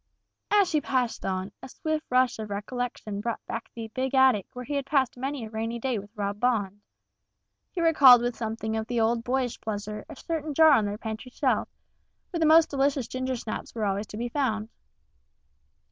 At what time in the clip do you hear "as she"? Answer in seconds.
0.49-0.81